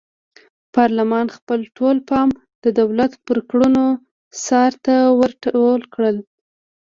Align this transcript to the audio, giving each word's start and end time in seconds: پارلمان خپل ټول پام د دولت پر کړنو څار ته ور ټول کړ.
پارلمان 0.75 1.27
خپل 1.37 1.59
ټول 1.77 1.97
پام 2.09 2.29
د 2.63 2.65
دولت 2.79 3.11
پر 3.25 3.37
کړنو 3.49 3.87
څار 4.45 4.71
ته 4.85 4.95
ور 5.19 5.31
ټول 5.43 5.79
کړ. 5.93 6.13